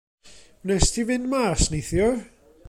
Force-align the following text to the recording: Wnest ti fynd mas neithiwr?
Wnest 0.61 0.93
ti 0.93 1.03
fynd 1.09 1.25
mas 1.35 1.61
neithiwr? 1.71 2.15